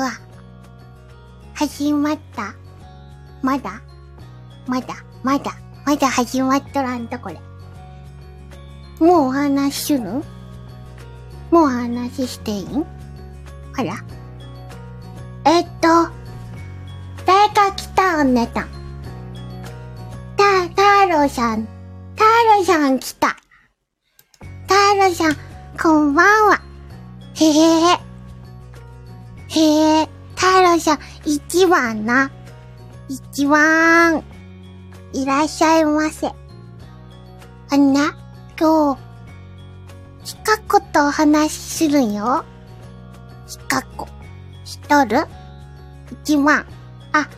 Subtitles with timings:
[0.00, 0.12] うわ。
[1.54, 2.54] 始まった。
[3.42, 3.82] まだ？
[4.66, 5.52] まだ、まだ、
[5.84, 7.38] まだ始まっとらんと、これ。
[8.98, 10.22] もうお話しするも
[11.52, 12.64] うお話ししていい？
[12.64, 12.86] ん
[13.76, 13.94] あら。
[15.44, 16.08] えっと、
[17.26, 18.68] 誰か来たんねたん。
[20.36, 21.66] た、太郎さん、
[22.14, 22.24] 太
[22.58, 23.36] 郎さん来た。
[24.62, 25.36] 太郎さん、
[25.82, 26.60] こんばんは。
[27.34, 27.50] へへ
[27.94, 28.09] へ。
[29.52, 32.30] へえ、太郎さん、一番な。
[33.08, 34.22] 一番。
[35.12, 36.32] いらっしゃいませ。
[37.72, 38.16] あんな、
[38.58, 39.00] 今日、
[40.22, 42.44] ひかことお話しするよ。
[43.48, 44.06] ひかこ。
[44.64, 45.26] しとる？
[46.22, 46.64] 一番。
[47.12, 47.28] あ、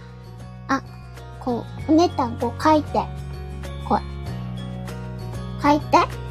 [0.69, 0.83] あ、
[1.41, 2.99] こう、お姉たんこう書いて。
[3.89, 5.63] こう。
[5.63, 6.22] 書いて。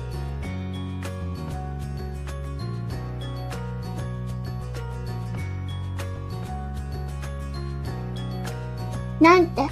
[9.22, 9.68] なんて？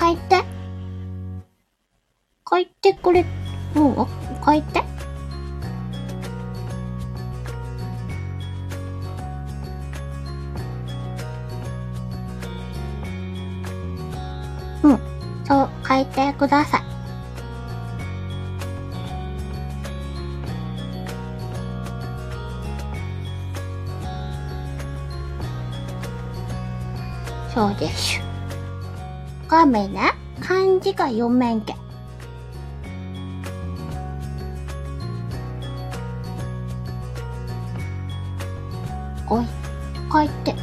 [0.00, 0.42] 書いて。
[2.50, 3.26] 書いてくれ、
[3.76, 3.80] う？
[3.80, 3.94] ん、
[4.44, 4.82] 書いて。
[14.82, 14.98] うん、
[15.44, 16.82] そう書いてください。
[27.54, 28.23] そうです。
[29.64, 31.74] 画面ね、漢字が読めんけ。
[39.26, 39.46] おい、
[40.12, 40.54] 書いて。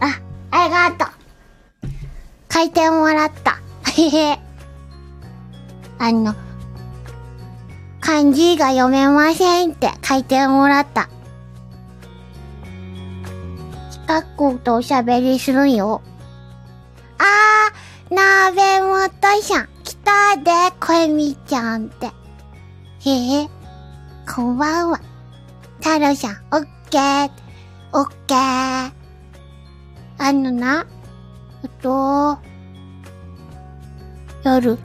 [0.00, 0.18] あ、
[0.50, 1.88] ありがとう。
[2.50, 3.58] 書いてもらった。
[3.92, 4.38] へへ。
[5.98, 6.34] あの、
[8.00, 11.10] 漢字が読めませんって書いてもらった。
[13.90, 16.00] ひかことおしゃべりするよ。
[19.32, 22.06] もとさん、来たで、こえみちゃんって。
[23.00, 23.48] へへ、
[24.28, 25.00] こんばんは。
[25.80, 27.30] 太郎さん、オッケー、
[27.94, 28.92] オッケー。
[30.18, 30.86] あのな、
[31.64, 32.38] えっと、
[34.44, 34.78] 夜、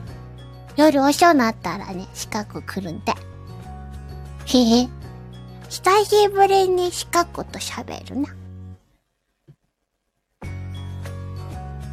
[0.76, 3.12] 夜遅なったらね、四角来るんで。
[4.46, 4.88] へへ、
[5.68, 8.28] 久しぶりに四角と喋るな。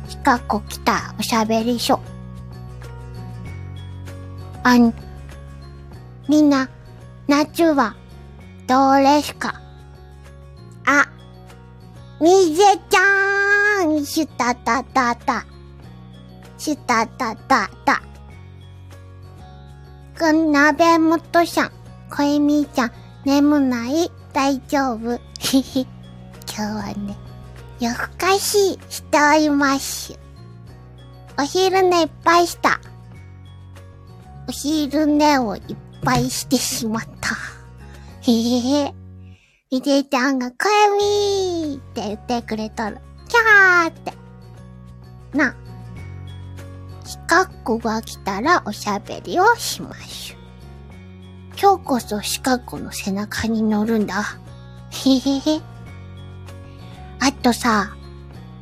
[0.08, 2.00] 四角来たおしゃべりしょ。
[4.68, 4.92] あん、
[6.28, 6.68] みんな、
[7.28, 7.96] 夏は、
[8.66, 9.62] どうですか？
[10.88, 11.06] あ、
[12.20, 15.46] みぜちゃーんしたたたた。
[16.58, 18.02] したたたた。
[20.16, 21.70] くんなべもとさん、
[22.10, 22.92] こえみちゃん、
[23.24, 24.12] 眠ない？
[24.34, 25.20] 大丈夫？
[25.38, 25.88] ひひ。
[26.58, 27.16] 今日はね、
[27.80, 30.18] 夜更かししております。
[31.38, 32.80] お昼寝いっぱいした。
[34.48, 35.62] お昼寝をいっ
[36.04, 37.36] ぱいしてしまった。
[38.22, 38.94] へへへ。
[39.72, 43.00] みでちゃんが、こえみーって言ってくれとる。
[43.28, 44.14] キャーって。
[45.36, 45.56] な。
[47.04, 50.40] ひかっこが来たらおしゃべりをしましょう。
[51.60, 54.24] 今日こそしかっこの背中に乗るんだ。
[54.92, 55.62] へへへ。
[57.20, 57.96] あとさ、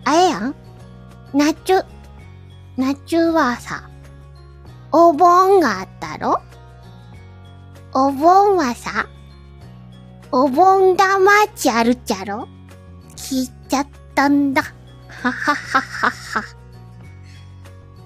[0.05, 0.55] あれやん？
[1.33, 1.85] 夏、
[2.77, 3.89] 夏はさ、
[4.95, 6.39] お盆があったろ？
[7.95, 9.07] お盆はさ、
[10.31, 12.47] お盆玉ちあるっちゃろ？
[13.15, 14.61] 聞いちゃったんだ。
[14.61, 16.43] ははははは。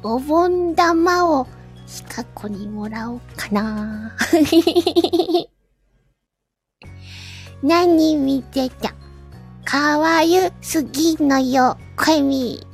[0.02, 1.48] お盆玉を
[1.86, 4.16] ひかこにもらおうかな。
[7.62, 8.94] 何見てた？
[9.66, 12.66] かわゆすぎのよ、こみ。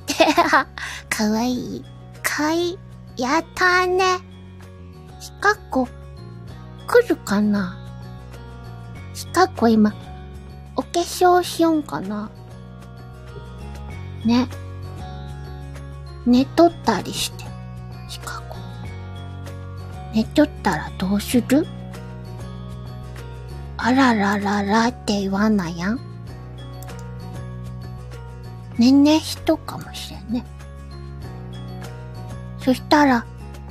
[1.09, 1.85] かわいい。
[2.21, 2.79] かわいい。
[3.17, 4.19] やったね。
[5.19, 5.87] ひかこ、
[6.87, 7.77] 来るかな？
[9.13, 9.93] ひかこ今、
[10.75, 12.31] お化粧しよんかな
[14.25, 14.47] ね。
[16.25, 17.45] 寝とったりして。
[18.09, 18.57] ひかこ。
[20.13, 21.67] 寝とったらどうする？
[23.77, 25.99] あららららって言わないやん。
[28.77, 30.12] ねんねしとかもしれん。
[32.63, 33.25] そしたら、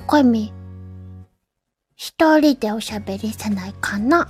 [0.06, 0.53] こみ、
[1.97, 4.29] 一人でおしゃべりせないかな？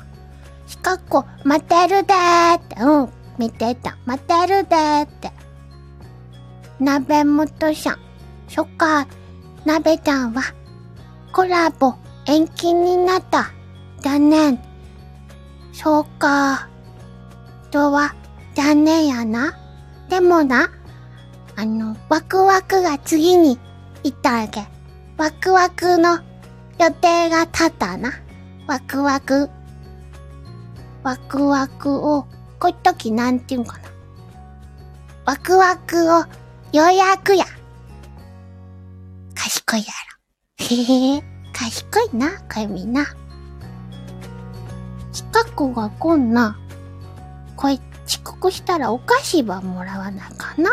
[0.66, 3.96] ひかっこ、待てるでーって、うん、見てた。
[4.06, 5.32] 待てるでーって。
[6.78, 7.98] なべもとさん、
[8.48, 9.06] そっか、
[9.64, 10.42] なべちゃんは、
[11.32, 11.94] コラボ、
[12.26, 13.50] 延期になった。
[14.02, 14.58] だねん。
[15.72, 16.68] そうか。
[17.70, 18.14] とは、
[18.54, 19.54] 残念やな。
[20.08, 20.70] でもな、
[21.56, 23.58] あの、ワクワクが次に
[24.04, 24.66] 行ったわけ。
[25.16, 26.18] ワクワクの
[26.78, 28.12] 予定が立ったな。
[28.66, 29.48] ワクワク。
[31.02, 32.22] ワクワクを、
[32.58, 33.84] こういう時なんて言うんかな。
[35.24, 36.24] ワクワクを
[36.72, 37.44] 予約や。
[39.34, 39.86] 賢いや
[40.58, 40.66] ろ。
[40.66, 41.22] へへ、
[41.52, 43.06] 賢いな、かゆみな。
[45.12, 46.58] 近くがこんな。
[47.56, 50.70] これ遅刻したらお菓子ばもらわなあかな。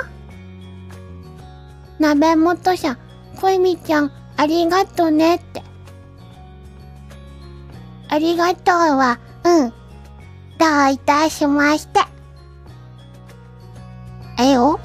[2.00, 2.98] 鍋元さん、
[3.40, 5.64] こゆみちゃん、ありがとねって。
[8.10, 9.70] ありがとうは、うん。
[9.70, 9.76] ど
[10.88, 12.02] ういたしまして。
[14.38, 14.80] えよ？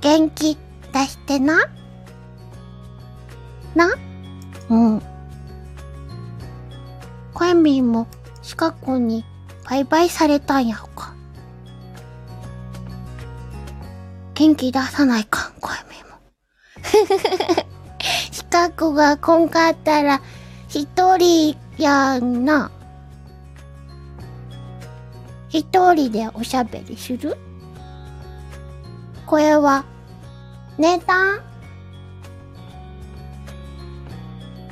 [0.00, 0.58] 元気
[0.92, 1.58] 出してな？
[3.76, 3.88] な？
[4.68, 5.02] うん。
[7.34, 8.08] コエミも
[8.42, 9.24] 近くに
[9.70, 11.14] バイバイされたんやろか。
[14.34, 15.51] 元気出さないか、
[17.02, 17.66] も。
[18.30, 20.20] 近くがこんかったら、
[20.68, 22.70] 一人やんな。
[25.48, 27.36] 一人でおしゃべりする？
[29.26, 29.84] これは、
[30.78, 31.40] 姉さん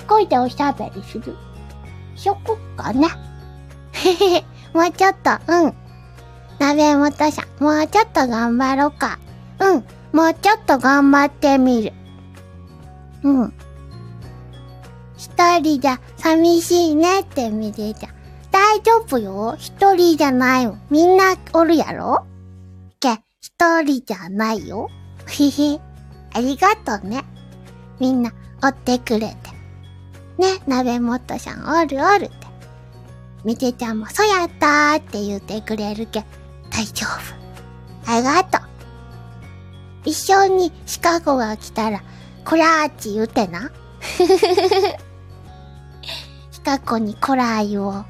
[0.07, 1.37] 声でおしゃべりする？
[2.17, 3.09] しょこっかね。
[3.93, 5.75] へへへ、もうちょっと、うん。
[6.59, 9.19] 鍋元さん、もうちょっと頑張ろうか。
[9.59, 11.93] うん、もうちょっと頑張ってみる。
[13.23, 13.53] うん。
[15.17, 18.09] 一人じゃ寂しいねって見てた。
[18.51, 19.55] 大丈夫よ。
[19.59, 20.79] 一人じゃないよ。
[20.91, 22.25] みんなおるやろ？
[22.99, 24.89] け、一人じゃないよ。
[25.29, 25.81] ひひ。
[26.33, 27.25] ありがとうね。
[27.99, 28.33] みんな、
[28.63, 29.35] 追ってくれて。
[30.39, 32.35] ね、鍋元さんおるおるって。
[33.45, 36.25] みてちゃんもそうやったーって言ってくれるけ。
[36.71, 37.07] 大丈
[38.07, 38.11] 夫。
[38.11, 38.61] ありがとう。
[40.05, 42.03] 一緒にシカゴが来たら、
[42.45, 43.71] こらーっち言うてな。
[46.51, 48.05] シカゴにこらー言おう。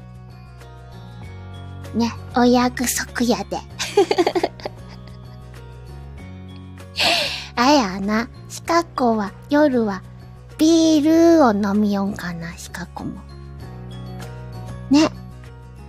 [1.97, 3.57] ね、お約束やで。
[7.55, 10.01] あやな、シカゴは夜は
[10.57, 13.21] ビールを飲みよんかな、シカゴも。
[14.89, 15.09] ね。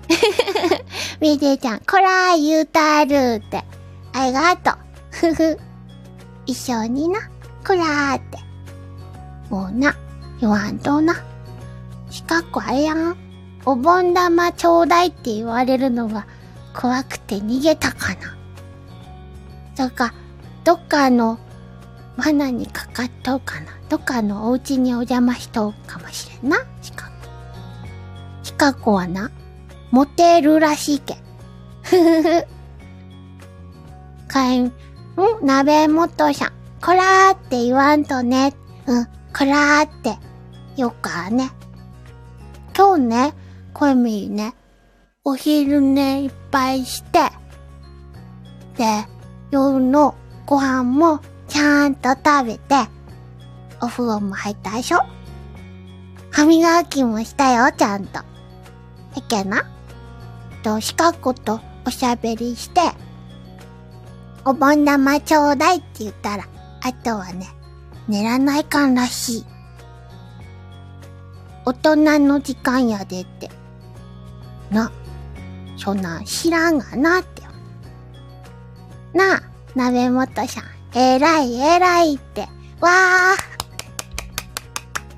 [1.20, 3.64] みでちゃん、こらー言うたるって。
[4.12, 4.76] ありがとう。
[5.10, 5.58] ふふ。
[6.46, 7.20] 一緒にな、
[7.67, 8.38] こらーって。
[9.50, 9.94] もうな、
[10.41, 11.14] 言わんとな。
[12.11, 13.17] シカゴあれやん。
[13.64, 16.26] お盆玉ちょうだいって言われるのが
[16.75, 18.37] 怖くて逃げたかな。
[19.75, 20.12] そっか、
[20.64, 21.38] どっかの
[22.17, 23.73] 罠にかかっとうかな。
[23.88, 27.12] どっかのお家にお邪魔しとうかもしれんな、シカゴ。
[28.43, 29.31] シカゴはな、
[29.91, 31.17] モテるらしいけ。
[31.82, 32.47] ふふふ。
[34.29, 34.73] かえん、ん？
[35.43, 36.62] 鍋元さん。
[36.84, 38.52] こらーって言わんとね。
[38.87, 40.19] うん、こらーって。
[40.76, 41.50] よかね。
[42.76, 43.34] 今日ね、
[43.73, 44.55] これみね、
[45.23, 47.21] お昼寝いっぱいして、
[48.76, 49.06] で、
[49.52, 52.75] 夜のご飯もちゃんと食べて、
[53.80, 55.00] お風呂も入ったでしょ
[56.33, 58.14] 歯磨きもしたよ、ちゃんと。
[58.14, 58.25] だ
[59.28, 59.71] けな。
[60.64, 62.80] と、シカ子とおしゃべりして、
[64.45, 66.49] お盆玉ちょうだいって言ったら、
[66.84, 67.48] あとはね、
[68.08, 69.46] 寝らないかんらしい。
[71.64, 73.50] 大人の時間やでって
[74.70, 74.90] な。
[75.76, 77.42] そんなん知らんがなって。
[79.14, 79.42] なあ、
[79.74, 82.42] 鍋元さん、えらいえらいって。
[82.80, 83.36] わあ。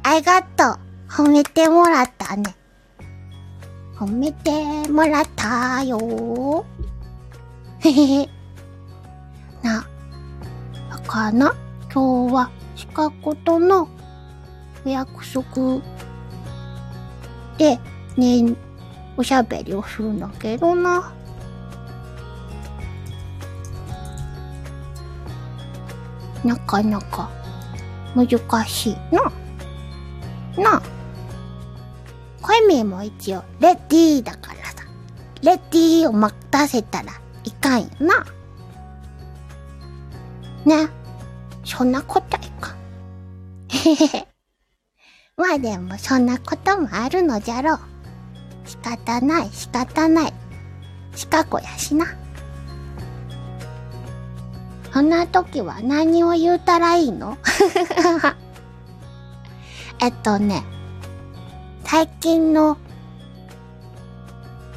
[0.02, 0.78] ありがとう。
[1.09, 2.54] 褒めてもらったね。
[3.97, 8.28] 褒めてもらったよーへへへ。
[9.62, 9.87] な、
[11.07, 11.55] かな、
[11.93, 13.89] 今日はシカゴとの
[14.85, 15.81] お約束
[17.57, 17.79] で、
[18.17, 18.55] ね、
[19.17, 21.13] おしゃべりをするんだけどな。
[26.45, 27.31] なかなか
[28.15, 28.29] 難
[28.67, 29.33] しいな。
[30.63, 30.83] なあ。
[32.43, 34.85] 声名も一応、レディーだからさ。
[35.43, 37.13] レディーを待たせたら
[37.45, 38.27] いかんよな。
[40.64, 40.88] ね。
[41.64, 42.75] そんなこといか。
[43.68, 44.28] へへへ。
[45.37, 47.80] まあでもそんなこともあるのじゃろう。
[48.66, 50.33] 仕方ない仕方ない。
[51.14, 52.06] しかこやしな。
[54.92, 57.37] そんな時は何を言うたらいいの？
[60.00, 60.62] えっとね、
[61.85, 62.76] 最近の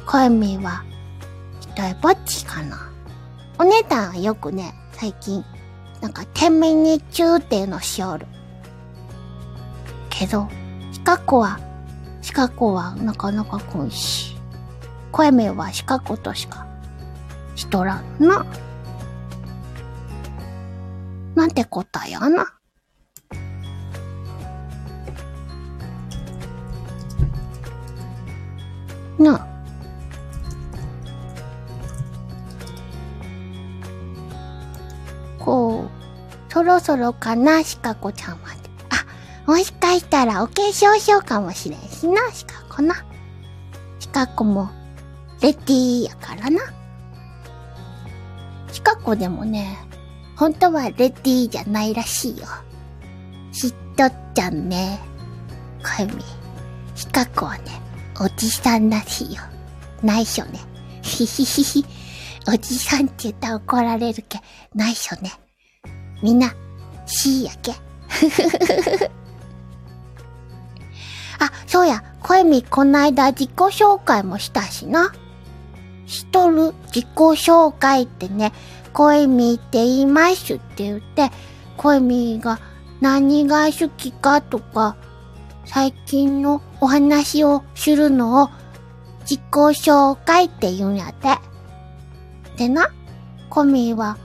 [0.06, 0.84] 恋みは
[1.60, 2.90] 一人ぼっちかな。
[3.58, 5.44] お姉たんはよくね、最近、
[6.00, 8.26] なんか、天秤に中っていうのしおる。
[10.10, 10.48] けど、
[10.92, 11.58] シカ子は、
[12.22, 14.36] シカ子はなかなか来んし、
[15.12, 16.66] 声目はシカ子としか
[17.54, 18.46] しとらんな。
[21.34, 22.52] なんてこったやな。
[29.18, 29.47] なあ。
[36.68, 38.56] ろそろかな、シカ子ちゃんまで。
[38.90, 43.04] あ、もしかしたらお化粧しようかもしれんしな、シカ子な。
[43.98, 44.70] シカ子も、
[45.40, 46.60] レティーやからな。
[48.70, 49.78] シカ子でもね、
[50.36, 52.46] 本当はレティーじゃないらしいよ。
[53.52, 55.00] 知っとっちゃんね。
[55.82, 56.22] かゆみ。
[56.94, 57.80] シカ子はね、
[58.20, 59.42] おじさんらしいよ。
[60.02, 60.60] 内緒ね。
[61.02, 61.84] ひひひひ。
[62.46, 64.40] おじさんって言ったら怒られるけ。
[64.74, 65.32] 内緒ね。
[66.22, 66.54] みんな、
[67.06, 67.72] しやけ。
[71.38, 75.12] あ、そうや、声みこないだ自己紹介もしたしな。
[76.06, 78.52] しとる自己紹介ってね、
[78.92, 81.30] 声みって言いますって言って、
[81.76, 82.58] 声みが
[83.00, 84.96] 何が好きかとか、
[85.64, 88.50] 最近のお話をするのを
[89.20, 91.36] 自己紹介って言うんやって。
[92.56, 92.88] でな、
[93.50, 94.16] コミは、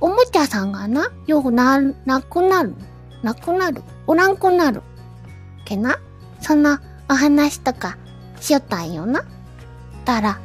[0.00, 2.74] おもちゃさんがな、よくな、なくなる？
[3.22, 3.82] なくなる？
[4.06, 4.82] おらんくなる？
[5.64, 5.98] けな、
[6.40, 7.96] そんなお話とか
[8.40, 9.24] しよったんよな？
[10.04, 10.38] たら、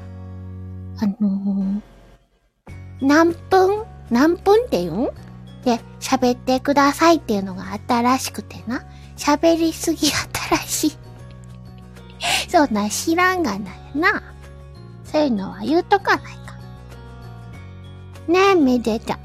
[1.00, 1.82] あのー、
[3.02, 3.86] 何分？
[4.10, 5.10] 何分って言うん？
[5.64, 8.84] で、喋ってくださいっていうのがあったらしくてな。
[9.18, 10.92] 喋りすぎやったらしい。
[12.50, 14.24] そんな知らんがなやな。
[15.04, 16.58] そういうのは言うとかないか。
[18.28, 19.16] ねえ、めでた。
[19.16, 19.22] な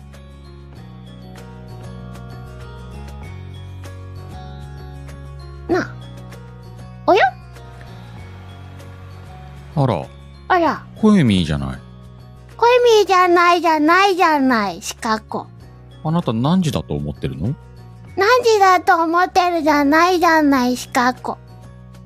[11.01, 11.79] コエミーじゃない。
[12.57, 15.47] 恋みじゃないじゃないじゃない、シカ子。
[16.03, 17.55] あなた何時だと思ってるの？
[18.17, 21.37] 何時だと思ってるじゃないじゃない、シカ子。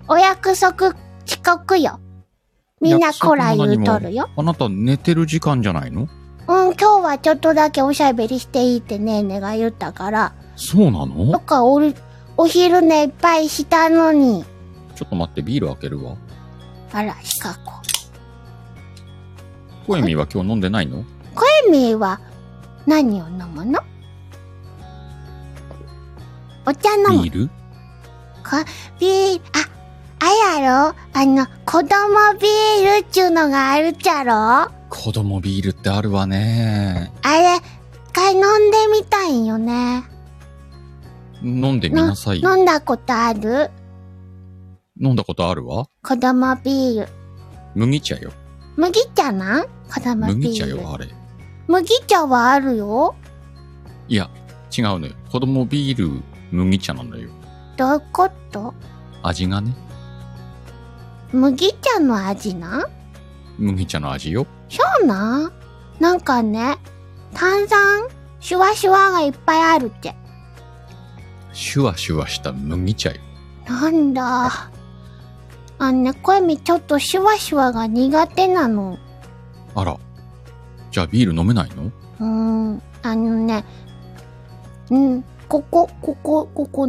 [0.09, 0.88] お約束
[1.25, 2.00] 遅刻よ。
[2.80, 4.28] みんなこら言うとるよ。
[4.37, 6.09] あなた寝てる時間じゃないの？
[6.49, 11.94] うん、今日はちょっとだけおしゃべりしていいってねえねが言ったから、そうなどのっかおる、
[12.37, 14.44] お昼寝いっぱいしたのに。
[14.97, 16.16] ちょっと待って、ビール開けるわ。
[16.92, 17.80] あら、シカ子。
[19.90, 21.04] コエミーは今日飲んでないの
[21.35, 22.20] コエミーは
[22.87, 23.80] 何を飲むの
[26.64, 27.30] お茶飲むビ。
[27.30, 27.50] ール
[28.44, 28.64] か、
[29.00, 29.44] ビール、
[30.20, 31.88] あ、あやろあの、子供
[32.40, 37.12] ビールっちゅうのがあるっちゃろ子供ビールってあるわね。
[37.23, 37.61] あれ、一
[38.12, 40.04] 回飲んでみたいんよね。
[41.42, 42.56] 飲んでみなさいよ。
[42.56, 43.73] 飲んだことある
[45.00, 45.88] 飲んだことあるわ。
[46.04, 47.09] 子供ビール。
[47.75, 48.30] 麦茶よ。
[48.77, 49.67] 麦茶なん？
[49.93, 50.37] 子供ビール。
[50.37, 51.09] 麦茶よ、あれ。
[51.69, 53.15] 麦茶はあるよ。
[54.09, 54.31] いや、
[54.77, 55.15] 違うのよ。
[55.31, 57.29] 子供ビール、麦茶なんだよ。
[57.77, 58.75] どういうこと？
[59.23, 59.75] 味がね。
[61.33, 62.79] 麦茶の味な？
[62.79, 62.85] ん
[63.59, 64.47] 麦茶の味よ。
[64.69, 65.49] そうな？
[65.49, 65.53] ん
[66.00, 66.79] なんかね、
[67.35, 68.09] 炭酸、
[68.41, 70.15] シュワシュワがいっぱいあるって。
[71.53, 73.21] シュワシュワした麦茶よ。
[73.67, 74.71] なんだ。
[75.83, 78.99] あのね、声みちょっとシュワシュワが苦手なの。
[79.75, 79.97] あら。
[80.91, 81.85] じゃあビール飲めないの？
[81.85, 83.65] うーん、あのね、
[84.91, 86.87] うん、ここ、ここ、ここ、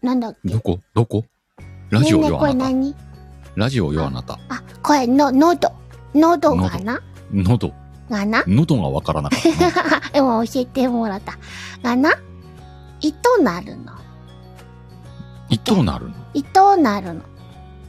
[0.00, 0.52] なんだっけ？
[0.54, 0.78] どこ？
[0.94, 1.24] どこ？
[1.90, 2.38] ラジオよ、あなた。
[2.38, 2.94] これ何？
[3.56, 4.38] ラジオよ、あなた。
[4.48, 5.70] あ、これ、の、喉。
[6.14, 7.00] 喉がな？
[7.32, 7.72] 喉。
[8.08, 8.42] がな？
[8.46, 10.00] 喉がわからなかったな。
[10.14, 11.36] でも教えてもらった。
[11.82, 12.10] がな？
[13.02, 13.92] 糸なるの。
[15.50, 16.14] 糸なるの？
[16.32, 17.20] 糸なるの。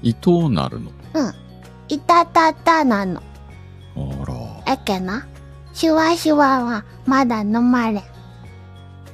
[0.02, 0.92] 糸なるの？
[1.14, 1.34] うん。
[1.90, 3.22] いたたたなの。
[3.96, 4.00] あ
[4.66, 4.74] ら。
[4.74, 5.28] えけな。
[5.74, 8.04] シュワシュワはまだ飲まれん。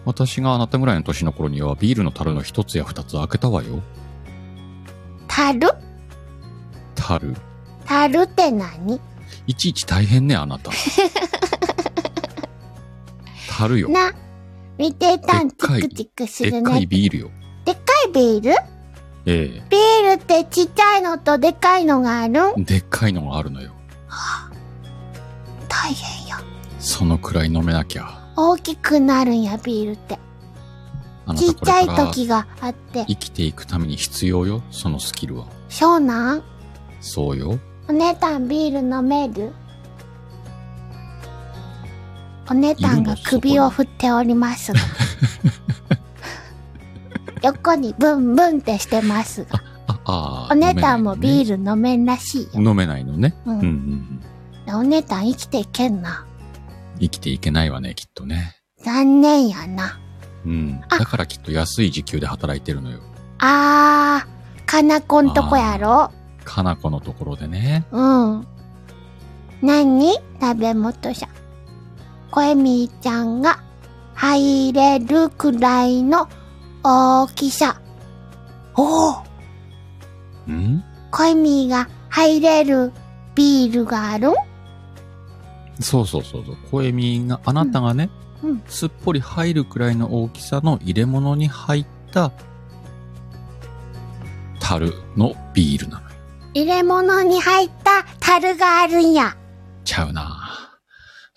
[0.05, 3.81] 私があなたぐらいの年の頃にはビールの樽の一つや二つ開けたわよ。
[5.27, 5.67] 樽？
[7.85, 8.99] たるって何？
[9.45, 10.71] いちいち大変ね、あなた。
[13.57, 13.89] 樽よ。
[13.89, 14.13] な。
[14.77, 16.85] 見てたん、でっかいチクチクするでっかいね。
[16.85, 17.31] ビールよ。
[17.65, 18.51] でっかいビール？
[19.25, 19.81] ええビー
[20.15, 22.57] ルってちっちゃいのとでっかいのがある？
[22.57, 23.73] んでっかいのがあるのよ。
[25.67, 26.37] 大変や。
[26.79, 28.19] そのくらい飲めなきゃ。
[28.35, 30.19] 大きくなるんや、ビールって。
[31.35, 33.05] ちっちゃい時があって。
[33.07, 34.63] 生きていくために必要よ。
[34.71, 35.47] そのスキルは。
[35.69, 36.43] そうなん？
[37.01, 37.59] そうよ。
[37.89, 39.53] お姉たんビール飲める？
[42.49, 44.79] お姉たんが首を振っておりますが。
[47.43, 49.61] 横にブンブンってしてますが。
[50.07, 51.57] あ、あお姉たんもビル。
[51.57, 52.49] ール飲めんらしいよ。
[52.53, 53.35] 飲めないのね。
[53.45, 54.21] うんうんうん
[54.67, 54.75] うん。
[54.79, 56.25] お姉たん生きていけんな。
[56.99, 58.55] 生きていけないわね、きっとね。
[58.83, 59.99] 残念やな。
[60.45, 60.81] うん。
[60.89, 62.99] あだからきっと安い時給で働いてるのよ。
[63.39, 66.11] あー、かなこんとこやろ
[66.43, 67.85] かなこのところでね。
[67.91, 68.47] うん。
[69.61, 70.13] 何？
[70.39, 71.29] 食べ元さん。
[72.31, 73.59] こえみーちゃんが
[74.13, 76.29] 入れるくらいの
[76.83, 77.81] 大きさ。
[78.75, 79.26] おお
[80.51, 80.83] ん？
[81.11, 82.91] こえみーが入れる
[83.35, 84.33] ビールがあるん？
[85.79, 86.57] そうそうそうそう。
[86.71, 88.09] 声みが、あなたがね、
[88.43, 88.63] うん。
[88.67, 92.31] すっぽり入るくらいの大きさの入れ物に入った、
[94.59, 96.15] 樽のビールなのよ。
[96.53, 99.35] 入れ物に入った樽があるんや。
[99.83, 100.71] ちゃうな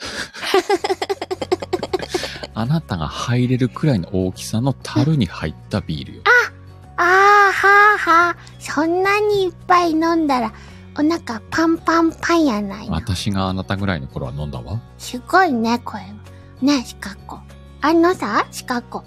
[2.54, 6.22] あなたが入れるくらいの大きさの樽に入ったビールよ。
[6.24, 6.30] あー
[8.00, 8.36] は。
[8.58, 10.52] そんなにいっぱい飲んだら
[10.96, 12.94] お腹パンパンパンやないの。
[12.94, 14.80] 私があなたぐらいの頃は飲んだわ。
[14.98, 16.04] すごいね、これ。
[16.66, 17.38] ね、シカ子。
[17.80, 19.04] あのさ、シカ子。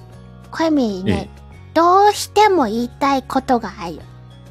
[0.51, 1.29] これみね、
[1.73, 3.99] どうしても言いたいことがある。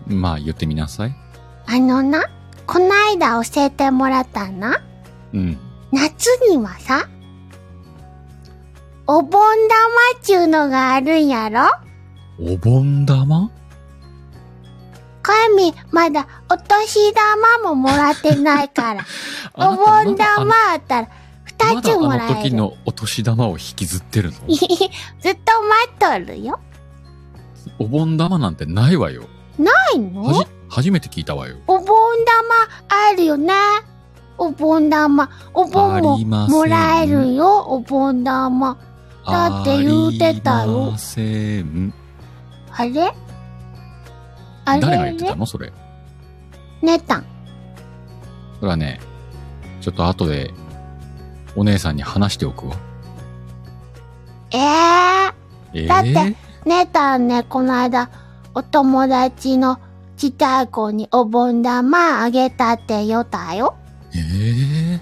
[0.07, 1.15] まあ言ってみなさい。
[1.67, 2.25] あのな、
[2.67, 4.81] こないだ教えてもらったな。
[5.33, 5.59] うん。
[5.91, 7.09] 夏にはさ、
[9.07, 9.43] お盆玉
[10.21, 11.69] っちゅうのがあるんやろ
[12.39, 13.42] お盆玉？
[15.91, 17.13] まだお年
[17.63, 19.05] 玉ももらってないから。
[19.55, 21.09] お盆玉あったら、
[21.45, 22.35] 二つまだあのもらえる。
[22.51, 24.39] 時のお年玉を引きずってるの？
[24.55, 26.59] ずっと待っとるよ。
[27.79, 29.25] お盆玉なんてないわよ。
[29.59, 30.45] ないの？
[30.69, 31.57] 初めて聞いたわよ。
[31.67, 33.53] お盆玉あるよね。
[34.39, 35.29] お盆玉。
[35.55, 38.77] お盆あももらえるよ、お盆玉。
[39.27, 41.95] だって言うてたよありません。
[44.65, 45.47] あれ誰が言ってたの？
[45.47, 45.73] それ。
[46.83, 47.27] ねたん。
[48.57, 49.01] それはね、
[49.81, 50.53] ちょっと後で、
[51.57, 52.77] お姉さんに話しておくわ。
[54.53, 56.37] えええー、だって
[56.69, 58.11] ねたんね、この間、
[58.55, 59.79] お友達の
[60.17, 63.75] ちっちゃい子にお盆玉あげたって言ったよ。
[64.15, 65.01] えー、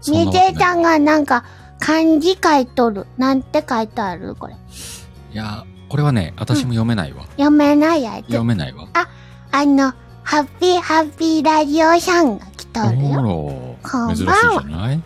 [0.00, 1.44] そんなみわけないぜちゃんがなんか
[1.78, 3.06] 漢字書いとる。
[3.16, 4.34] なんて書いてある？
[4.34, 4.54] これ。
[4.54, 7.24] いや、これはね、私も読めないわ。
[7.32, 8.44] 読めないやつ読。
[8.44, 8.86] めないわ。
[8.94, 13.20] あの、ハッピーハッピーラジオさんが来とるよ。
[13.20, 15.02] おこんばんはら、珍しいじゃない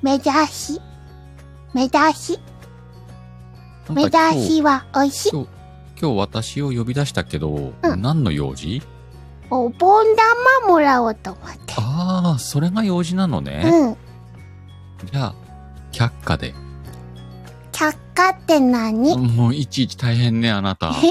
[0.00, 0.80] 目指し。
[1.74, 2.40] 目指し。
[3.90, 4.16] 目指
[4.46, 5.30] しは美味しい。
[5.30, 5.48] 今日、
[6.00, 8.82] 今日私を呼び出したけど、うん何の用事？
[9.50, 10.06] お盆
[10.64, 11.74] 玉もらおうと思って。
[11.76, 13.62] ああ、それが用事なのね。
[13.66, 13.96] うん。
[15.12, 15.34] じゃあ、
[15.92, 16.54] 却下で。
[17.78, 20.92] 却下って何、もういちいち大変ね、あなた。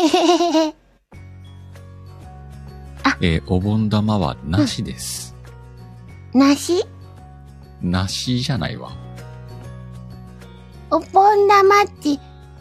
[3.22, 5.34] えーお盆玉はなしです。
[6.34, 6.84] なし
[7.82, 8.92] なしじゃないわ。
[10.92, 12.20] お盆玉って、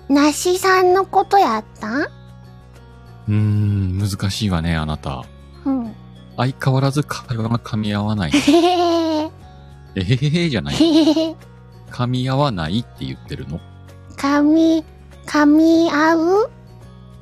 [0.09, 2.03] なしさんのことやったん？
[2.03, 5.25] うーん、難しいわね、あなた。
[5.65, 5.93] うん。
[6.37, 8.31] 相変わらず会話が噛み合わない。
[8.31, 9.31] へへへ
[9.97, 10.77] えへへへじゃない。
[11.91, 13.61] 噛み合わないって言ってるの。
[14.27, 14.85] 噛み、
[15.25, 16.51] 噛み合う？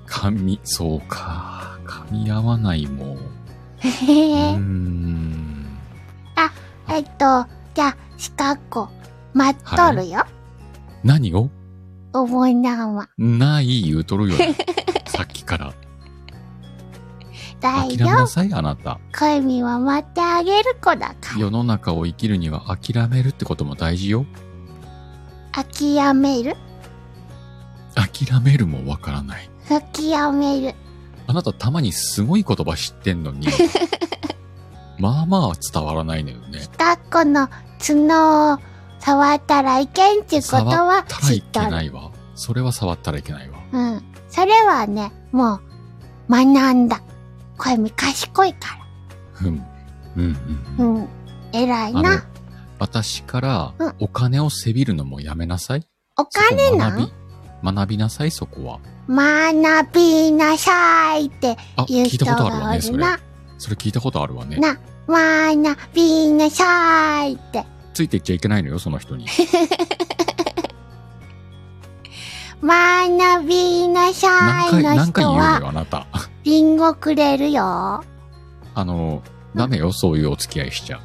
[0.08, 1.78] 噛み、そうか。
[1.84, 3.16] 噛み合わないもん。
[3.18, 3.20] う
[3.80, 4.56] へへへー。
[4.56, 5.66] ん。
[6.88, 8.88] えっと、じゃあ、四角、
[9.34, 10.24] 待っとるよ。
[11.02, 11.50] 何を？
[12.14, 13.08] お盆玉。
[13.18, 14.36] ない言うとるよ。
[15.06, 15.74] さっきから。
[17.60, 18.04] 大諦め。
[18.12, 18.98] なさい、あなた。
[19.18, 21.38] 恋みは待ってあげる子だから。
[21.38, 24.24] 世の中を生きるには諦めるってことも大事よ。
[25.52, 26.56] 諦める？
[27.94, 29.48] 諦めるもわからない。
[29.68, 30.74] 諦める。
[31.26, 33.48] あなたたまにすごい言葉知ってんのに、
[34.98, 36.68] まあまあ伝わらないのよね。
[36.76, 38.58] タコの角を
[39.00, 41.66] 触ったらいけんってことは触ったらい知っとる。
[41.66, 42.10] けないわ。
[42.34, 43.58] それは触ったらいけないわ。
[43.72, 44.02] うん。
[44.28, 45.60] それはね、もう、
[46.28, 47.00] 学んだ。
[47.56, 48.78] 恋み賢いか
[49.40, 49.46] うん。
[49.46, 49.64] うん
[50.16, 50.34] うん
[50.78, 50.84] ら。
[50.84, 50.94] うん。
[50.96, 51.08] うん。
[51.52, 52.24] 偉いな。、
[52.78, 55.86] 私からうんお金をせびるのもやめなさい。
[56.18, 56.90] お金な
[57.72, 58.80] 学び、なさい、そこは。
[59.08, 62.94] 学びなさいってあ、言う人聞いたことあるがわね、それ。
[62.94, 63.18] おるな。
[63.58, 64.56] それ聞いたことあるわね。
[64.58, 67.64] な、学びなさいって。
[67.94, 69.26] ついていっちゃいけないのよ、その人に。
[72.62, 76.06] 学びなさいの何回言うの人はよ、あなた。
[76.44, 78.02] リンゴくれるよ。
[78.74, 79.22] あの、
[79.54, 81.00] ダメよ、そういうお付き合いしちゃ。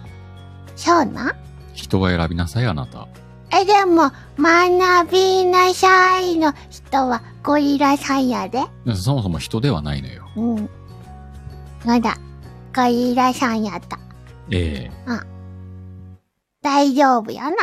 [0.76, 1.36] そうな
[1.74, 3.08] 人は選びなさい、あなた。
[3.52, 8.64] え、でも、学びなさいの人はゴリラさんやで。
[8.96, 10.30] そもそも人ではないのよ。
[10.36, 10.70] うん。
[11.84, 12.18] なんだ、
[12.76, 14.00] ゴリラさんやった。
[14.52, 14.90] え
[16.62, 17.56] 大丈夫やな。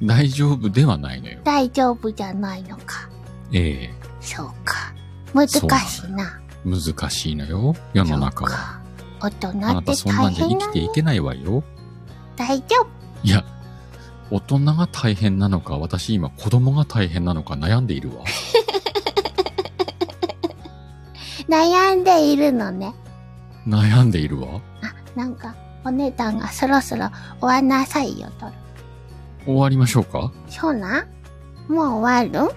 [0.00, 1.40] え大丈夫ではないのよ。
[1.44, 3.08] 大丈夫じゃないのか。
[3.52, 4.92] ええそうか。
[5.34, 5.60] 難し
[6.06, 6.40] いな。
[6.64, 8.50] 難しいのよ、世の中は。
[8.50, 8.80] そうか。
[9.20, 11.62] 大人あなってたそんなんじゃ生大変なきていけないわよ。
[12.36, 12.86] 大丈夫。
[13.24, 13.44] いや、
[14.30, 18.24] 大人が大変なのか、私今子供が大変なのか悩んでいるわ。
[21.48, 22.94] 悩んでいるのね。
[23.66, 24.60] 悩んでいるわ。
[24.82, 27.08] あ、なんか、お値段がそろそろ
[27.40, 28.46] 終わんなさいよと。
[29.46, 30.30] 終わりましょうか？
[30.48, 31.02] そうな
[31.68, 31.72] ん？
[31.72, 32.48] もう終わる？
[32.48, 32.50] ん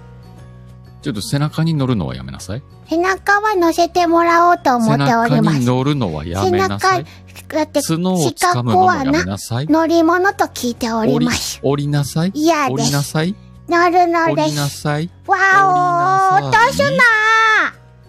[1.01, 2.63] ちょっと背中に乗るのはやめなさい。
[2.87, 5.61] 背中は乗せてもらおうと思背っており中にます。
[5.61, 7.05] 乗るのはやめなさい。
[7.55, 9.67] だって、角を掴むのもやめなさい。
[9.67, 12.31] 乗り物と聞いてお降りります。、降りなさい。
[12.33, 13.11] 嫌降りなです。
[13.11, 13.35] さい。
[13.69, 14.55] 乗るの降りです。
[14.55, 15.09] なさい。
[15.27, 17.30] わお落とすな